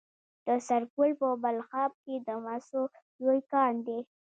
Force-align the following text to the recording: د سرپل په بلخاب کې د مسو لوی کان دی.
د 0.45 0.47
سرپل 0.67 1.09
په 1.21 1.29
بلخاب 1.43 1.91
کې 2.03 2.15
د 2.27 2.29
مسو 2.45 2.81
لوی 3.23 3.39
کان 3.51 3.73
دی. 3.87 3.99